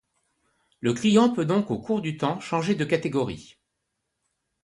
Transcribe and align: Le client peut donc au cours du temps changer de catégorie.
Le 0.79 0.95
client 0.95 1.29
peut 1.31 1.45
donc 1.45 1.69
au 1.69 1.77
cours 1.77 2.01
du 2.01 2.17
temps 2.17 2.39
changer 2.39 2.73
de 2.73 2.85
catégorie. 2.85 3.59